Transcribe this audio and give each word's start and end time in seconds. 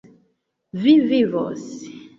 Vi 0.85 0.95
vivos. 1.13 1.67